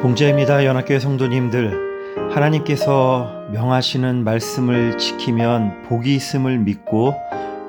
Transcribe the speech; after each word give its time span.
봉제입니다. 0.00 0.64
연합교회 0.64 1.00
성도님들. 1.00 2.30
하나님께서 2.30 3.48
명하시는 3.50 4.22
말씀을 4.22 4.96
지키면 4.96 5.82
복이 5.88 6.14
있음을 6.14 6.56
믿고 6.58 7.14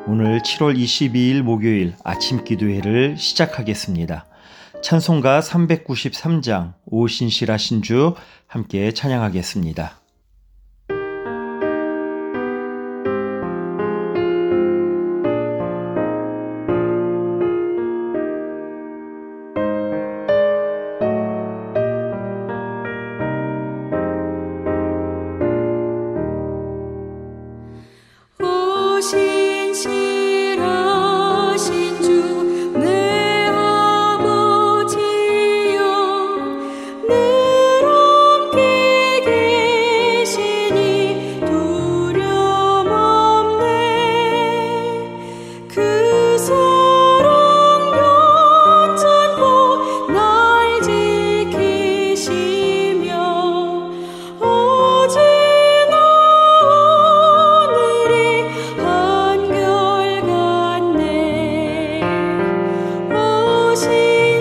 오늘 0.05 0.39
7월 0.43 0.78
22일 0.78 1.42
목요일 1.42 1.96
아침 2.04 2.43
기도회를 2.43 3.18
시작하겠습니다. 3.18 4.28
찬송가 4.84 5.39
393장 5.39 6.73
오신실하신 6.86 7.82
주 7.82 8.14
함께 8.46 8.93
찬양하겠습니다. 8.93 9.98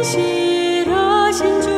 신실하신 0.08 1.60
주 1.60 1.77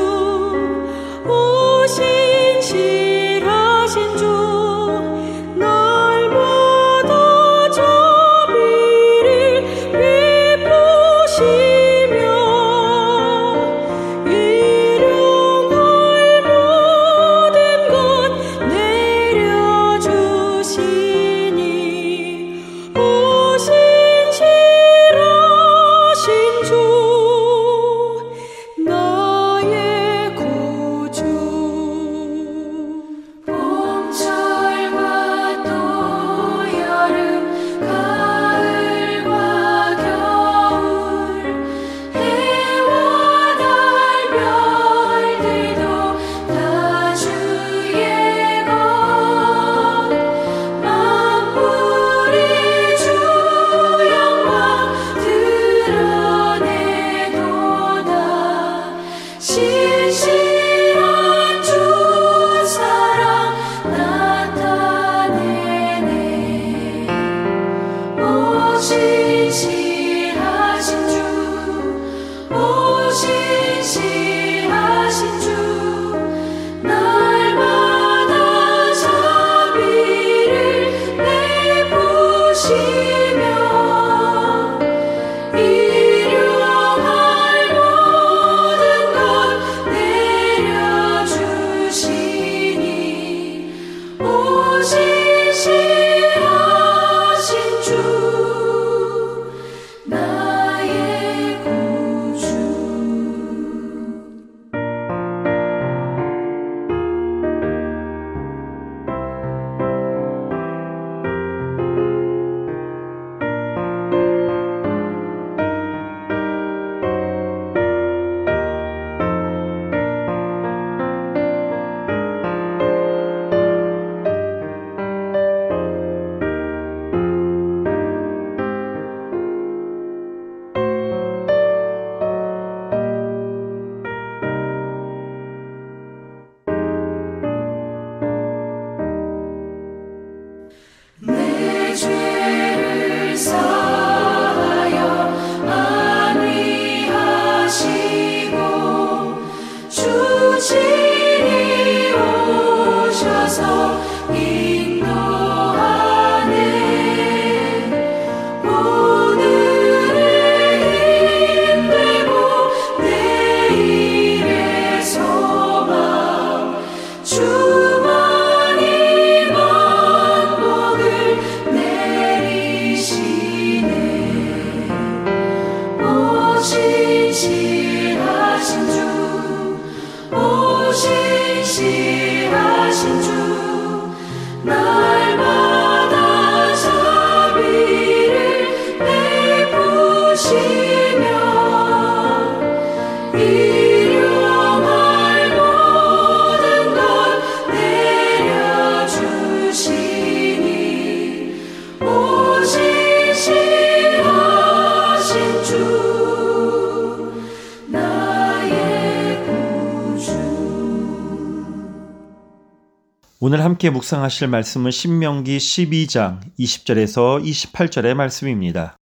오늘 213.43 213.65
함께 213.65 213.89
묵상하실 213.89 214.49
말씀은 214.49 214.91
신명기 214.91 215.57
12장 215.57 216.41
20절에서 216.59 217.43
28절의 217.43 218.13
말씀입니다. 218.13 218.99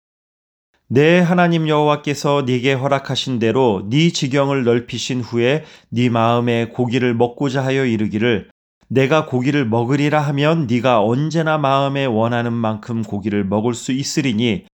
내 0.88 1.20
하나님 1.20 1.68
여호와께서 1.68 2.42
네게 2.44 2.72
허락하신 2.72 3.38
대로 3.38 3.86
네 3.88 4.10
지경을 4.10 4.64
넓히신 4.64 5.20
후에 5.20 5.62
네 5.88 6.08
마음에 6.08 6.66
고기를 6.66 7.14
먹고자 7.14 7.64
하여 7.64 7.86
이르기를 7.86 8.50
내가 8.88 9.26
고기를 9.26 9.66
먹으리라 9.66 10.20
하면 10.20 10.66
네가 10.66 11.00
언제나 11.00 11.56
마음에 11.56 12.04
원하는 12.04 12.52
만큼 12.52 13.04
고기를 13.04 13.44
먹을 13.44 13.72
수 13.72 13.92
있으리니 13.92 14.64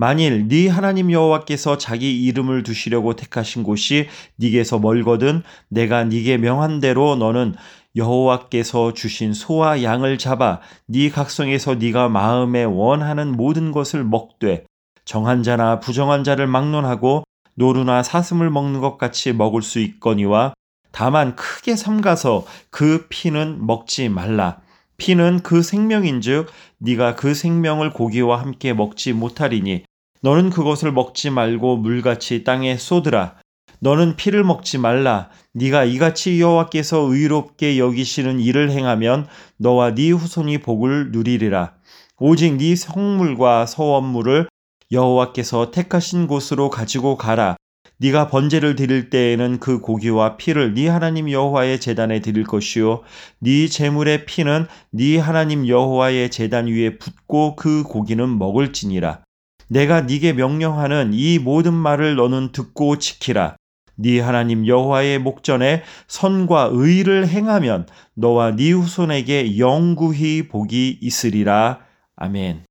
만일 0.00 0.48
네 0.48 0.66
하나님 0.66 1.12
여호와께서 1.12 1.76
자기 1.76 2.24
이름을 2.24 2.62
두시려고 2.62 3.16
택하신 3.16 3.64
곳이 3.64 4.08
네게서 4.36 4.78
멀거든 4.78 5.42
내가 5.68 6.04
네게 6.04 6.38
명한 6.38 6.80
대로 6.80 7.16
너는 7.16 7.54
여호와께서 7.96 8.94
주신 8.94 9.32
소와 9.32 9.82
양을 9.82 10.18
잡아 10.18 10.60
네 10.86 11.10
각성에서 11.10 11.76
네가 11.76 12.08
마음에 12.08 12.64
원하는 12.64 13.36
모든 13.36 13.72
것을 13.72 14.04
먹되 14.04 14.64
정한 15.04 15.42
자나 15.42 15.80
부정한 15.80 16.24
자를 16.24 16.46
막론하고 16.46 17.24
노루나 17.54 18.02
사슴을 18.02 18.50
먹는 18.50 18.80
것 18.80 18.96
같이 18.96 19.32
먹을 19.32 19.62
수 19.62 19.80
있거니와 19.80 20.54
다만 20.92 21.36
크게 21.36 21.76
삼가서 21.76 22.46
그 22.70 23.06
피는 23.08 23.66
먹지 23.66 24.08
말라. 24.08 24.60
피는 24.96 25.40
그 25.42 25.62
생명인즉 25.62 26.48
네가 26.78 27.16
그 27.16 27.34
생명을 27.34 27.92
고기와 27.92 28.40
함께 28.40 28.72
먹지 28.72 29.12
못하리니 29.12 29.84
너는 30.20 30.50
그것을 30.50 30.92
먹지 30.92 31.30
말고 31.30 31.78
물같이 31.78 32.44
땅에 32.44 32.76
쏟으라. 32.76 33.36
너는 33.80 34.16
피를 34.16 34.44
먹지 34.44 34.78
말라. 34.78 35.30
네가 35.54 35.84
이같이 35.84 36.40
여호와께서 36.40 36.98
의롭게 36.98 37.78
여기시는 37.78 38.38
일을 38.40 38.70
행하면 38.70 39.26
너와 39.56 39.94
네 39.94 40.10
후손이 40.10 40.58
복을 40.58 41.12
누리리라. 41.12 41.74
오직 42.18 42.56
네 42.56 42.76
성물과 42.76 43.66
서원물을 43.66 44.48
여호와께서 44.92 45.70
택하신 45.70 46.26
곳으로 46.26 46.68
가지고 46.68 47.16
가라. 47.16 47.56
네가 47.98 48.28
번제를 48.28 48.76
드릴 48.76 49.10
때에는 49.10 49.60
그 49.60 49.80
고기와 49.80 50.36
피를 50.36 50.74
네 50.74 50.88
하나님 50.88 51.30
여호와의 51.30 51.80
제단에 51.80 52.20
드릴 52.20 52.44
것이요 52.44 53.02
네 53.40 53.68
제물의 53.68 54.24
피는 54.24 54.66
네 54.90 55.18
하나님 55.18 55.68
여호와의 55.68 56.30
제단 56.30 56.66
위에 56.66 56.98
붓고 56.98 57.56
그 57.56 57.82
고기는 57.82 58.38
먹을지니라. 58.38 59.22
내가 59.68 60.02
네게 60.02 60.32
명령하는 60.32 61.12
이 61.14 61.38
모든 61.38 61.74
말을 61.74 62.16
너는 62.16 62.52
듣고 62.52 62.98
지키라. 62.98 63.56
네 64.00 64.18
하나님 64.18 64.66
여호와의 64.66 65.18
목전에 65.18 65.82
선과 66.08 66.70
의를 66.72 67.28
행하면 67.28 67.86
너와 68.14 68.56
네 68.56 68.72
후손에게 68.72 69.58
영구히 69.58 70.48
복이 70.48 70.98
있으리라. 71.02 71.80
아멘. 72.16 72.64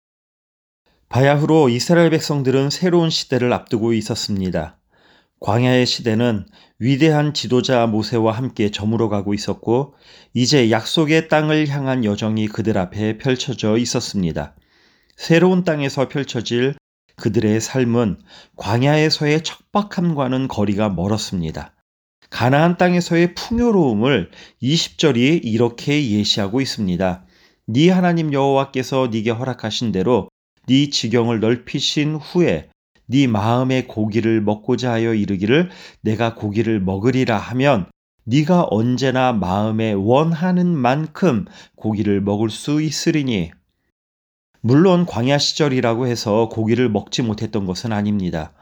바야흐로 1.09 1.69
이스라엘 1.69 2.09
백성들은 2.09 2.71
새로운 2.71 3.09
시대를 3.09 3.53
앞두고 3.53 3.93
있었습니다. 3.93 4.79
광야의 5.39 5.85
시대는 5.85 6.45
위대한 6.79 7.33
지도자 7.33 7.87
모세와 7.87 8.33
함께 8.33 8.71
저물어가고 8.71 9.33
있었고, 9.33 9.93
이제 10.33 10.69
약속의 10.69 11.29
땅을 11.29 11.67
향한 11.69 12.03
여정이 12.03 12.47
그들 12.47 12.77
앞에 12.77 13.17
펼쳐져 13.17 13.77
있었습니다. 13.77 14.55
새로운 15.15 15.63
땅에서 15.63 16.09
펼쳐질 16.09 16.75
그들의 17.19 17.61
삶은 17.61 18.19
광야에서의 18.55 19.43
척박함과는 19.43 20.47
거리가 20.47 20.89
멀었습니다. 20.89 21.73
가나안 22.29 22.77
땅에서의 22.77 23.35
풍요로움을 23.35 24.31
20절이 24.61 25.41
이렇게 25.43 26.11
예시하고 26.11 26.61
있습니다. 26.61 27.25
네 27.67 27.89
하나님 27.89 28.33
여호와께서 28.33 29.09
네게 29.11 29.31
허락하신 29.31 29.91
대로 29.91 30.29
네 30.67 30.89
지경을 30.89 31.39
넓히신 31.39 32.15
후에 32.15 32.69
네 33.07 33.27
마음의 33.27 33.87
고기를 33.87 34.41
먹고자 34.41 34.91
하여 34.91 35.13
이르기를 35.13 35.69
내가 36.01 36.35
고기를 36.35 36.79
먹으리라 36.79 37.37
하면 37.37 37.87
네가 38.25 38.67
언제나 38.69 39.33
마음에 39.33 39.93
원하는 39.93 40.67
만큼 40.77 41.45
고기를 41.75 42.21
먹을 42.21 42.51
수 42.51 42.81
있으리니 42.81 43.51
물론 44.61 45.05
광야 45.05 45.37
시절이라고 45.37 46.07
해서 46.07 46.49
고기를 46.49 46.89
먹지 46.89 47.21
못했던 47.21 47.65
것은 47.65 47.93
아닙니다. 47.93 48.53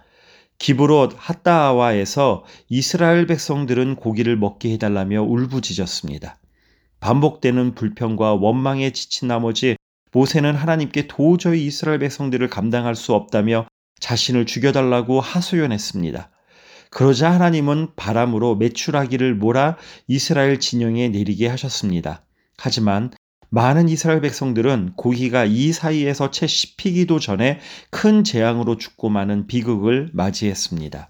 기브롯 0.59 1.13
핫다와에서 1.17 2.43
이스라엘 2.69 3.27
백성들은 3.27 3.95
고기를 3.95 4.37
먹게 4.37 4.73
해달라며 4.73 5.23
울부짖었습니다. 5.23 6.37
반복되는 6.99 7.75
불평과 7.75 8.35
원망에 8.35 8.91
지친 8.91 9.27
나머지 9.27 9.75
모세는 10.11 10.55
하나님께 10.55 11.07
도저히 11.07 11.65
이스라엘 11.65 11.99
백성들을 11.99 12.47
감당할 12.49 12.95
수 12.95 13.13
없다며 13.13 13.67
자신을 13.99 14.45
죽여달라고 14.45 15.21
하소연했습니다. 15.21 16.29
그러자 16.89 17.31
하나님은 17.31 17.89
바람으로 17.95 18.55
메추라기를 18.55 19.35
몰아 19.35 19.77
이스라엘 20.07 20.59
진영에 20.59 21.09
내리게 21.09 21.47
하셨습니다. 21.47 22.23
하지만 22.57 23.11
많은 23.49 23.87
이스라엘 23.89 24.21
백성들은 24.21 24.93
고기가 24.95 25.45
이 25.45 25.71
사이에서 25.71 26.31
채 26.31 26.47
씹히기도 26.47 27.19
전에 27.19 27.59
큰 27.89 28.23
재앙으로 28.23 28.77
죽고 28.77 29.09
마는 29.09 29.47
비극을 29.47 30.09
맞이했습니다. 30.13 31.09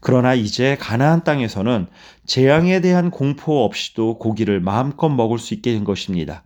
그러나 0.00 0.34
이제 0.34 0.76
가나안 0.78 1.24
땅에서는 1.24 1.86
재앙에 2.26 2.80
대한 2.80 3.10
공포 3.10 3.64
없이도 3.64 4.18
고기를 4.18 4.60
마음껏 4.60 5.08
먹을 5.08 5.38
수 5.38 5.54
있게 5.54 5.72
된 5.72 5.84
것입니다. 5.84 6.44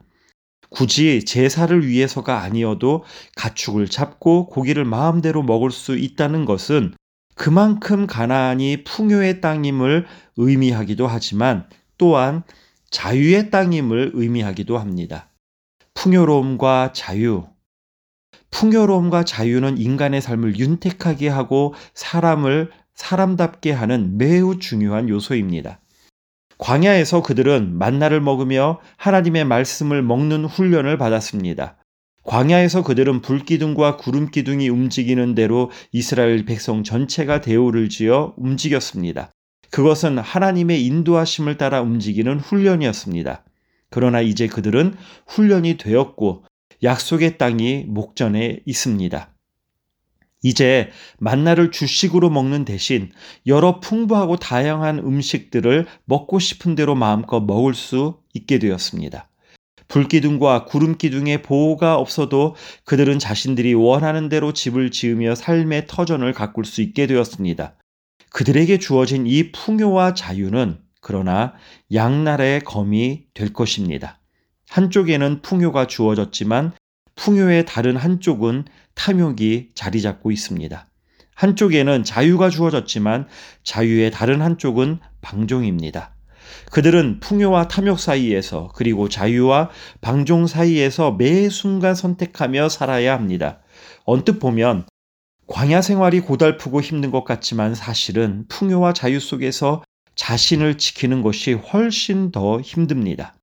굳이 0.70 1.24
제사를 1.24 1.86
위해서가 1.86 2.42
아니어도 2.42 3.04
가축을 3.36 3.88
잡고 3.88 4.46
고기를 4.46 4.84
마음대로 4.84 5.42
먹을 5.42 5.70
수 5.70 5.96
있다는 5.96 6.44
것은 6.44 6.94
그만큼 7.34 8.06
가나안이 8.06 8.84
풍요의 8.84 9.40
땅임을 9.40 10.06
의미하기도 10.36 11.06
하지만 11.06 11.66
또한 11.96 12.42
자유의 12.90 13.50
땅임을 13.50 14.12
의미하기도 14.14 14.78
합니다. 14.78 15.30
풍요로움과 15.94 16.92
자유. 16.94 17.46
풍요로움과 18.50 19.24
자유는 19.24 19.78
인간의 19.78 20.20
삶을 20.20 20.58
윤택하게 20.58 21.28
하고 21.28 21.74
사람을 21.94 22.70
사람답게 22.94 23.72
하는 23.72 24.16
매우 24.16 24.58
중요한 24.58 25.08
요소입니다. 25.08 25.80
광야에서 26.58 27.22
그들은 27.22 27.78
만나를 27.78 28.20
먹으며 28.20 28.80
하나님의 28.96 29.44
말씀을 29.44 30.02
먹는 30.02 30.46
훈련을 30.46 30.98
받았습니다. 30.98 31.76
광야에서 32.24 32.82
그들은 32.82 33.22
불기둥과 33.22 33.96
구름기둥이 33.96 34.68
움직이는 34.68 35.34
대로 35.34 35.70
이스라엘 35.92 36.44
백성 36.44 36.82
전체가 36.82 37.40
대우를 37.40 37.88
지어 37.88 38.34
움직였습니다. 38.36 39.30
그것은 39.70 40.18
하나님의 40.18 40.84
인도하심을 40.84 41.56
따라 41.58 41.80
움직이는 41.80 42.40
훈련이었습니다. 42.40 43.44
그러나 43.90 44.20
이제 44.20 44.46
그들은 44.46 44.94
훈련이 45.26 45.76
되었고 45.78 46.44
약속의 46.82 47.38
땅이 47.38 47.84
목전에 47.88 48.60
있습니다. 48.64 49.30
이제 50.42 50.90
만나를 51.18 51.72
주식으로 51.72 52.30
먹는 52.30 52.64
대신 52.64 53.10
여러 53.46 53.80
풍부하고 53.80 54.36
다양한 54.36 54.98
음식들을 54.98 55.86
먹고 56.04 56.38
싶은 56.38 56.76
대로 56.76 56.94
마음껏 56.94 57.40
먹을 57.40 57.74
수 57.74 58.20
있게 58.34 58.58
되었습니다. 58.58 59.28
불기둥과 59.88 60.66
구름기둥의 60.66 61.42
보호가 61.42 61.96
없어도 61.96 62.54
그들은 62.84 63.18
자신들이 63.18 63.74
원하는 63.74 64.28
대로 64.28 64.52
집을 64.52 64.90
지으며 64.90 65.34
삶의 65.34 65.86
터전을 65.88 66.34
가꿀 66.34 66.66
수 66.66 66.82
있게 66.82 67.06
되었습니다. 67.06 67.74
그들에게 68.30 68.78
주어진 68.78 69.26
이 69.26 69.52
풍요와 69.52 70.14
자유는 70.14 70.78
그러나 71.00 71.54
양날의 71.92 72.60
검이 72.60 73.26
될 73.34 73.52
것입니다. 73.52 74.20
한쪽에는 74.68 75.42
풍요가 75.42 75.86
주어졌지만 75.86 76.72
풍요의 77.16 77.66
다른 77.66 77.96
한쪽은 77.96 78.64
탐욕이 78.94 79.70
자리 79.74 80.02
잡고 80.02 80.30
있습니다. 80.30 80.86
한쪽에는 81.34 82.04
자유가 82.04 82.50
주어졌지만 82.50 83.28
자유의 83.62 84.10
다른 84.10 84.42
한쪽은 84.42 84.98
방종입니다. 85.20 86.14
그들은 86.72 87.20
풍요와 87.20 87.68
탐욕 87.68 87.98
사이에서 87.98 88.70
그리고 88.74 89.08
자유와 89.08 89.70
방종 90.00 90.46
사이에서 90.46 91.12
매 91.12 91.48
순간 91.48 91.94
선택하며 91.94 92.68
살아야 92.68 93.14
합니다. 93.14 93.60
언뜻 94.04 94.38
보면 94.38 94.86
광야 95.48 95.80
생활이 95.80 96.20
고달프고 96.20 96.82
힘든 96.82 97.10
것 97.10 97.24
같지만 97.24 97.74
사실은 97.74 98.44
풍요와 98.48 98.92
자유 98.92 99.18
속에서 99.18 99.82
자신을 100.14 100.76
지키는 100.76 101.22
것이 101.22 101.54
훨씬 101.54 102.30
더 102.30 102.60
힘듭니다. 102.60 103.34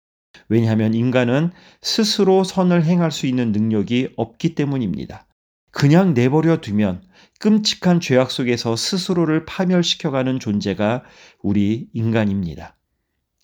왜냐하면 0.48 0.94
인간은 0.94 1.52
스스로 1.82 2.44
선을 2.44 2.86
행할 2.86 3.12
수 3.12 3.26
있는 3.26 3.52
능력이 3.52 4.10
없기 4.18 4.54
때문입니다. 4.54 5.26
그냥 5.72 6.14
내버려 6.14 6.62
두면 6.62 7.02
끔찍한 7.40 8.00
죄악 8.02 8.30
속에서 8.30 8.76
스스로를 8.76 9.46
파멸시켜가는 9.46 10.40
존재가 10.40 11.04
우리 11.42 11.88
인간입니다. 11.94 12.78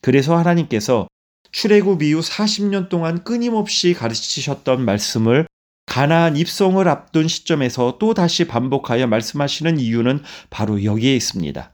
그래서 0.03 0.37
하나님께서 0.37 1.07
출애굽 1.51 2.03
이후 2.03 2.19
40년 2.19 2.89
동안 2.89 3.23
끊임없이 3.23 3.93
가르치셨던 3.93 4.85
말씀을 4.85 5.47
가나안 5.91 6.38
입성을 6.38 6.88
앞둔 6.88 7.27
시점에서 7.27 7.98
또 8.00 8.13
다시 8.13 8.48
반복하여 8.48 9.07
말씀하시는 9.07 9.77
이유는 9.77 10.21
바로 10.50 10.86
여기에 10.86 11.13
있습니다. 11.17 11.74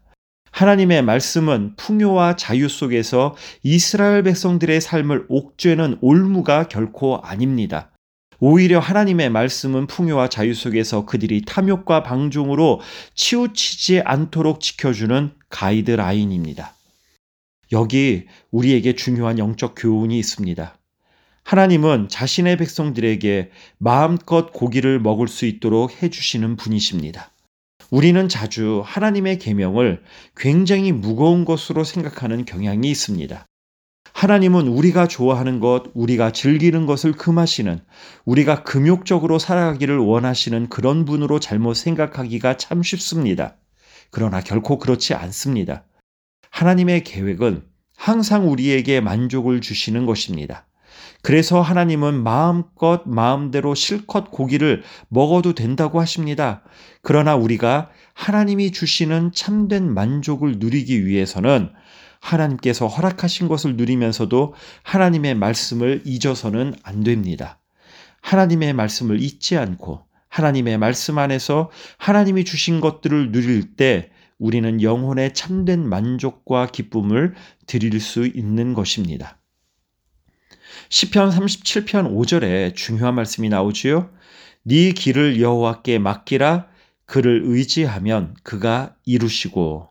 하나님의 0.50 1.04
말씀은 1.04 1.76
풍요와 1.76 2.36
자유 2.36 2.68
속에서 2.68 3.36
이스라엘 3.62 4.24
백성들의 4.24 4.82
삶을 4.82 5.28
옥죄는 5.30 6.00
올무가 6.02 6.68
결코 6.68 7.18
아닙니다. 7.18 7.92
오히려 8.40 8.80
하나님의 8.80 9.30
말씀은 9.30 9.86
풍요와 9.86 10.30
자유 10.30 10.56
속에서 10.56 11.06
그들이 11.06 11.44
탐욕과 11.46 12.02
방종으로 12.02 12.82
치우치지 13.14 14.02
않도록 14.02 14.62
지켜주는 14.62 15.32
가이드라인입니다. 15.50 16.74
여기 17.72 18.26
우리에게 18.50 18.96
중요한 18.96 19.38
영적 19.38 19.76
교훈이 19.78 20.18
있습니다. 20.18 20.76
하나님은 21.48 22.10
자신의 22.10 22.58
백성들에게 22.58 23.52
마음껏 23.78 24.52
고기를 24.52 25.00
먹을 25.00 25.30
수 25.30 25.46
있도록 25.46 26.04
해주시는 26.04 26.58
분이십니다. 26.58 27.32
우리는 27.90 28.28
자주 28.28 28.82
하나님의 28.86 29.40
계명을 29.40 30.04
굉장히 30.36 30.92
무거운 30.92 31.46
것으로 31.46 31.86
생각하는 31.86 32.44
경향이 32.44 32.92
있습니다. 32.92 33.46
하나님은 34.12 34.68
우리가 34.68 35.08
좋아하는 35.08 35.62
것, 35.62 35.84
우리가 35.94 36.34
즐기는 36.34 36.86
것을 36.86 37.14
금하시는, 37.14 37.80
우리가 38.26 38.64
금욕적으로 38.64 39.40
살아가기를 39.40 40.00
원하시는 40.00 40.68
그런 40.68 41.06
분으로 41.06 41.40
잘못 41.40 41.76
생각하기가 41.76 42.58
참 42.58 42.84
쉽습니다. 42.84 43.56
그러나 44.12 44.42
결코 44.42 44.80
그렇지 44.80 45.14
않습니다. 45.14 45.86
하나님의 46.50 47.06
계획은 47.06 47.64
항상 47.96 48.52
우리에게 48.52 49.00
만족을 49.00 49.62
주시는 49.62 50.06
것입니다. 50.06 50.67
그래서 51.22 51.62
하나님은 51.62 52.24
마음껏 52.24 53.04
마음대로 53.06 53.76
실컷 53.76 54.32
고기를 54.32 54.84
먹어도 55.10 55.54
된다고 55.54 56.00
하십니다. 56.00 56.64
그러나 57.02 57.36
우리가 57.36 57.90
하나님이 58.14 58.72
주시는 58.72 59.32
참된 59.34 59.94
만족을 59.94 60.56
누리기 60.58 61.06
위해서는 61.06 61.70
하나님께서 62.20 62.88
허락하신 62.88 63.48
것을 63.48 63.76
누리면서도 63.76 64.54
하나님의 64.84 65.36
말씀을 65.36 66.02
잊어서는 66.06 66.76
안 66.84 67.04
됩니다. 67.04 67.60
하나님의 68.22 68.74
말씀을 68.74 69.22
잊지 69.22 69.58
않고 69.58 70.02
하나님의 70.30 70.78
말씀 70.78 71.18
안에서 71.18 71.72
하나님이 71.98 72.44
주신 72.44 72.82
것들을 72.82 73.32
누릴 73.32 73.76
때 73.76 74.10
우리는 74.40 74.82
영혼의 74.82 75.34
참된 75.34 75.88
만족과 75.88 76.68
기쁨을 76.68 77.34
드릴 77.66 78.00
수 78.00 78.26
있는 78.26 78.74
것입니다. 78.74 79.37
시편 80.90 81.30
37편 81.30 82.14
5절에 82.14 82.76
중요한 82.76 83.16
말씀이 83.16 83.50
나오지요. 83.50 84.10
네 84.64 84.92
길을 84.92 85.40
여호와께 85.40 86.00
맡기라 86.00 86.68
그를 87.06 87.42
의지하면 87.46 88.36
그가 88.44 88.96
이루시고 89.06 89.90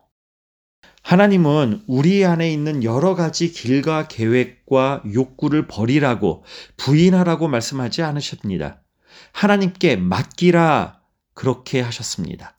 하나님은 1.01 1.83
우리 1.87 2.25
안에 2.25 2.51
있는 2.51 2.83
여러 2.83 3.15
가지 3.15 3.51
길과 3.51 4.07
계획과 4.09 5.03
욕구를 5.13 5.65
버리라고 5.67 6.43
부인하라고 6.75 7.47
말씀하지 7.47 8.03
않으셨습니다. 8.03 8.83
하나님께 9.31 9.95
맡기라 9.95 10.99
그렇게 11.33 11.79
하셨습니다. 11.79 12.57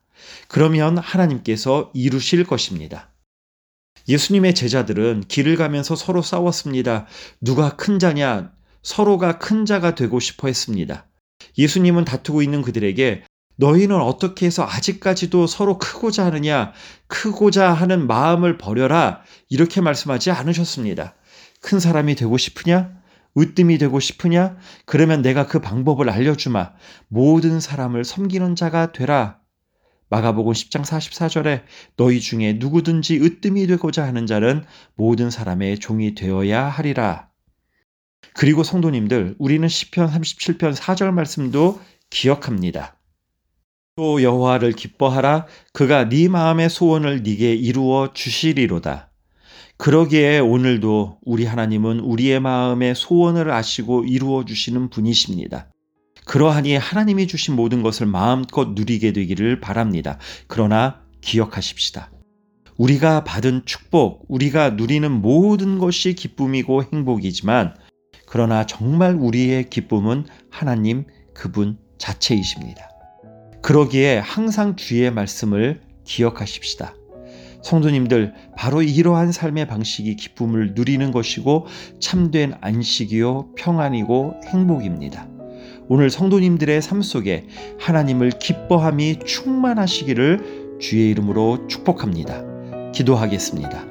그러면 0.48 0.96
하나님께서 0.96 1.90
이루실 1.92 2.44
것입니다. 2.44 3.10
예수님의 4.08 4.54
제자들은 4.54 5.24
길을 5.28 5.56
가면서 5.56 5.94
서로 5.94 6.22
싸웠습니다. 6.22 7.06
누가 7.40 7.76
큰 7.76 7.98
자냐? 7.98 8.52
서로가 8.82 9.38
큰 9.38 9.66
자가 9.66 9.94
되고 9.94 10.18
싶어 10.18 10.48
했습니다. 10.48 11.06
예수님은 11.58 12.04
다투고 12.04 12.42
있는 12.42 12.62
그들에게 12.62 13.24
너희는 13.56 14.00
어떻게 14.00 14.46
해서 14.46 14.64
아직까지도 14.64 15.46
서로 15.46 15.78
크고자 15.78 16.24
하느냐? 16.26 16.72
크고자 17.08 17.72
하는 17.72 18.06
마음을 18.06 18.56
버려라. 18.56 19.22
이렇게 19.50 19.80
말씀하지 19.80 20.30
않으셨습니다. 20.30 21.14
큰 21.60 21.80
사람이 21.80 22.14
되고 22.14 22.38
싶으냐? 22.38 22.92
으뜸이 23.36 23.78
되고 23.78 24.00
싶으냐? 24.00 24.56
그러면 24.86 25.22
내가 25.22 25.46
그 25.46 25.60
방법을 25.60 26.08
알려주마. 26.08 26.70
모든 27.08 27.60
사람을 27.60 28.04
섬기는 28.04 28.56
자가 28.56 28.92
되라. 28.92 29.38
마가복음 30.10 30.52
10장 30.52 30.82
44절에 30.82 31.62
너희 31.96 32.20
중에 32.20 32.54
누구든지 32.54 33.20
으뜸이 33.20 33.66
되고자 33.66 34.04
하는 34.06 34.26
자는 34.26 34.64
모든 34.94 35.30
사람의 35.30 35.78
종이 35.78 36.14
되어야 36.14 36.64
하리라. 36.64 37.28
그리고 38.34 38.62
성도님들, 38.62 39.36
우리는 39.38 39.66
시편 39.68 40.10
37편 40.10 40.74
4절 40.74 41.12
말씀도 41.12 41.80
기억합니다. 42.10 42.96
또 43.96 44.22
여호와를 44.22 44.72
기뻐하라 44.72 45.46
그가 45.72 46.08
네 46.08 46.28
마음의 46.28 46.70
소원을 46.70 47.22
네게 47.24 47.54
이루어 47.54 48.12
주시리로다. 48.14 49.10
그러기에 49.76 50.38
오늘도 50.38 51.18
우리 51.22 51.44
하나님은 51.44 52.00
우리의 52.00 52.40
마음의 52.40 52.94
소원을 52.94 53.50
아시고 53.50 54.04
이루어 54.04 54.44
주시는 54.44 54.90
분이십니다. 54.90 55.68
그러하니 56.28 56.76
하나님이 56.76 57.26
주신 57.26 57.56
모든 57.56 57.82
것을 57.82 58.06
마음껏 58.06 58.68
누리게 58.74 59.12
되기를 59.14 59.60
바랍니다. 59.60 60.18
그러나 60.46 61.00
기억하십시다. 61.22 62.10
우리가 62.76 63.24
받은 63.24 63.62
축복, 63.64 64.26
우리가 64.28 64.70
누리는 64.70 65.10
모든 65.10 65.78
것이 65.78 66.12
기쁨이고 66.12 66.84
행복이지만, 66.92 67.74
그러나 68.26 68.66
정말 68.66 69.14
우리의 69.14 69.70
기쁨은 69.70 70.26
하나님 70.50 71.06
그분 71.34 71.78
자체이십니다. 71.96 72.90
그러기에 73.62 74.18
항상 74.18 74.76
주의 74.76 75.10
말씀을 75.10 75.80
기억하십시다. 76.04 76.94
성도님들, 77.62 78.34
바로 78.54 78.82
이러한 78.82 79.32
삶의 79.32 79.66
방식이 79.66 80.14
기쁨을 80.16 80.74
누리는 80.74 81.10
것이고 81.10 81.66
참된 82.00 82.52
안식이요, 82.60 83.54
평안이고 83.56 84.42
행복입니다. 84.46 85.37
오늘 85.88 86.10
성도님들의 86.10 86.82
삶 86.82 87.02
속에 87.02 87.46
하나님을 87.78 88.30
기뻐함이 88.38 89.20
충만하시기를 89.24 90.78
주의 90.80 91.10
이름으로 91.10 91.66
축복합니다. 91.66 92.42
기도하겠습니다. 92.92 93.84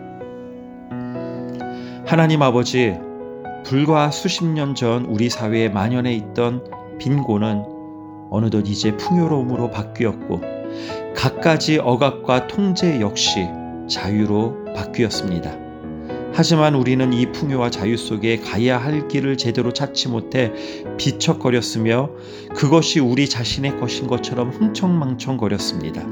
하나님 2.05 2.41
아버지, 2.41 2.95
불과 3.65 4.11
수십 4.11 4.45
년 4.45 4.75
전 4.75 5.05
우리 5.05 5.29
사회에 5.29 5.69
만연해 5.69 6.13
있던 6.13 6.63
빈곤은 6.99 7.63
어느덧 8.29 8.67
이제 8.67 8.95
풍요로움으로 8.95 9.71
바뀌었고, 9.71 10.41
갖가지 11.15 11.79
억압과 11.79 12.47
통제 12.47 13.01
역시 13.01 13.47
자유로 13.89 14.73
바뀌었습니다. 14.75 15.66
하지만 16.37 16.75
우리는 16.75 17.13
이 17.13 17.31
풍요와 17.31 17.71
자유 17.71 17.97
속에 17.97 18.37
가야 18.37 18.77
할 18.77 19.07
길을 19.07 19.37
제대로 19.37 19.73
찾지 19.73 20.09
못해 20.09 20.53
비척거렸으며 20.95 22.11
그것이 22.55 22.99
우리 22.99 23.27
자신의 23.27 23.79
것인 23.79 24.05
것처럼 24.05 24.51
흥청망청거렸습니다. 24.51 26.03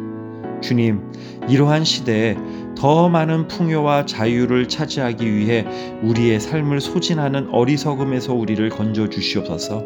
주님, 0.61 1.11
이러한 1.47 1.83
시대에 1.83 2.35
더 2.75 3.09
많은 3.09 3.47
풍요와 3.47 4.05
자유를 4.05 4.67
차지하기 4.67 5.33
위해 5.33 5.65
우리의 6.01 6.39
삶을 6.39 6.81
소진하는 6.81 7.49
어리석음에서 7.51 8.33
우리를 8.33 8.67
건져 8.69 9.09
주시옵소서. 9.09 9.83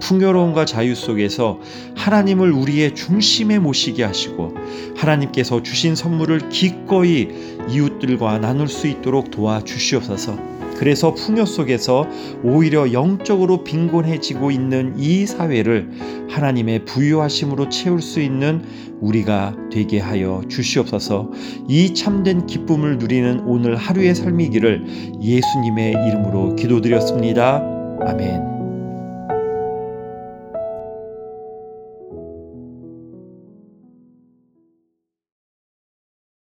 풍요로움과 0.00 0.64
자유 0.64 0.94
속에서 0.94 1.60
하나님을 1.96 2.50
우리의 2.52 2.94
중심에 2.94 3.58
모시게 3.58 4.04
하시고 4.04 4.54
하나님께서 4.96 5.62
주신 5.62 5.94
선물을 5.94 6.48
기꺼이 6.48 7.28
이웃들과 7.68 8.38
나눌 8.38 8.68
수 8.68 8.86
있도록 8.86 9.30
도와 9.30 9.62
주시옵소서. 9.62 10.59
그래서 10.80 11.12
풍요 11.12 11.44
속에서 11.44 12.08
오히려 12.42 12.90
영적으로 12.94 13.64
빈곤해지고 13.64 14.50
있는 14.50 14.94
이 14.98 15.26
사회를 15.26 15.90
하나님의 16.30 16.86
부유하심으로 16.86 17.68
채울 17.68 18.00
수 18.00 18.18
있는 18.18 18.64
우리가 18.98 19.54
되게 19.70 20.00
하여 20.00 20.40
주시옵소서 20.48 21.32
이 21.68 21.92
참된 21.92 22.46
기쁨을 22.46 22.96
누리는 22.96 23.40
오늘 23.40 23.76
하루의 23.76 24.14
삶이기를 24.14 24.86
예수님의 25.20 25.90
이름으로 25.90 26.56
기도드렸습니다. 26.56 27.62
아멘. 28.00 28.59